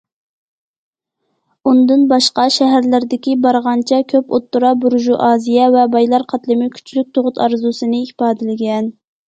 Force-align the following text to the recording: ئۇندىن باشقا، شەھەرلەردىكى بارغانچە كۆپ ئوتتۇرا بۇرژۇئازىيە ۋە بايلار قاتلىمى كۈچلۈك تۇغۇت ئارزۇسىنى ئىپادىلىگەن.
ئۇندىن 1.71 2.05
باشقا، 2.13 2.45
شەھەرلەردىكى 2.55 3.35
بارغانچە 3.45 4.01
كۆپ 4.15 4.35
ئوتتۇرا 4.39 4.73
بۇرژۇئازىيە 4.87 5.71
ۋە 5.79 5.87
بايلار 5.99 6.29
قاتلىمى 6.35 6.73
كۈچلۈك 6.81 7.15
تۇغۇت 7.17 7.47
ئارزۇسىنى 7.47 8.05
ئىپادىلىگەن. 8.11 8.93